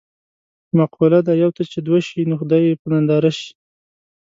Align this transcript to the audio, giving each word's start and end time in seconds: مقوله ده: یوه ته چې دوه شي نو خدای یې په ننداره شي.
مقوله 0.77 1.19
ده: 1.27 1.33
یوه 1.41 1.53
ته 1.57 1.63
چې 1.71 1.77
دوه 1.87 1.99
شي 2.07 2.21
نو 2.29 2.35
خدای 2.41 2.61
یې 2.67 2.79
په 2.81 2.87
ننداره 2.93 3.31
شي. 3.39 3.49